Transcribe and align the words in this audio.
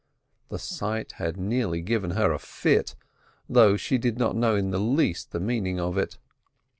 The 0.49 0.57
sight 0.57 1.11
had 1.19 1.37
nearly 1.37 1.79
given 1.83 2.17
her 2.17 2.31
a 2.33 2.39
fit, 2.39 2.95
though 3.47 3.77
she 3.77 3.99
did 3.99 4.17
not 4.17 4.35
know 4.35 4.55
in 4.55 4.71
the 4.71 4.79
least 4.79 5.29
the 5.31 5.39
meaning 5.39 5.79
of 5.79 5.95
it. 5.95 6.17